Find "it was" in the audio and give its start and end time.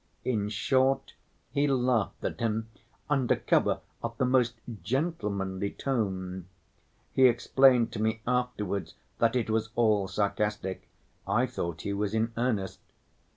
9.35-9.69